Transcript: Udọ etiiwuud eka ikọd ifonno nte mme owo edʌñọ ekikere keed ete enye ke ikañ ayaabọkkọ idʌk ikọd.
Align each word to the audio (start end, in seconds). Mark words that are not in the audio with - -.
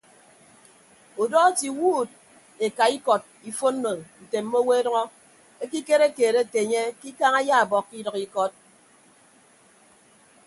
Udọ 1.21 1.37
etiiwuud 1.49 2.09
eka 2.65 2.85
ikọd 2.97 3.21
ifonno 3.49 3.91
nte 4.23 4.37
mme 4.43 4.57
owo 4.61 4.71
edʌñọ 4.79 5.03
ekikere 5.63 6.07
keed 6.17 6.35
ete 6.43 6.59
enye 6.65 6.81
ke 6.99 7.05
ikañ 7.11 7.33
ayaabọkkọ 7.39 7.93
idʌk 7.99 8.17
ikọd. 8.25 8.51